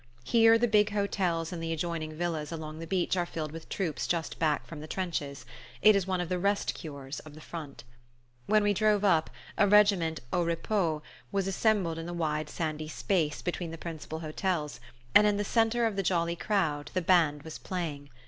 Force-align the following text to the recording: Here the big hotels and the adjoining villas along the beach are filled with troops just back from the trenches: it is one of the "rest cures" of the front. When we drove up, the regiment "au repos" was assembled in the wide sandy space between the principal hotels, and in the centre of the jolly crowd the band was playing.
Here 0.23 0.57
the 0.57 0.67
big 0.67 0.89
hotels 0.93 1.53
and 1.53 1.61
the 1.61 1.71
adjoining 1.71 2.15
villas 2.15 2.51
along 2.51 2.79
the 2.79 2.87
beach 2.87 3.15
are 3.15 3.27
filled 3.27 3.51
with 3.51 3.69
troops 3.69 4.07
just 4.07 4.39
back 4.39 4.65
from 4.65 4.79
the 4.81 4.87
trenches: 4.87 5.45
it 5.83 5.95
is 5.95 6.07
one 6.07 6.19
of 6.19 6.27
the 6.27 6.39
"rest 6.39 6.73
cures" 6.73 7.19
of 7.19 7.35
the 7.35 7.39
front. 7.39 7.83
When 8.47 8.63
we 8.63 8.73
drove 8.73 9.03
up, 9.05 9.29
the 9.59 9.67
regiment 9.67 10.19
"au 10.33 10.41
repos" 10.41 11.03
was 11.31 11.47
assembled 11.47 11.99
in 11.99 12.07
the 12.07 12.15
wide 12.15 12.49
sandy 12.49 12.87
space 12.87 13.43
between 13.43 13.69
the 13.69 13.77
principal 13.77 14.21
hotels, 14.21 14.79
and 15.13 15.27
in 15.27 15.37
the 15.37 15.43
centre 15.43 15.85
of 15.85 15.95
the 15.95 16.01
jolly 16.01 16.35
crowd 16.35 16.89
the 16.95 17.01
band 17.03 17.43
was 17.43 17.59
playing. 17.59 18.09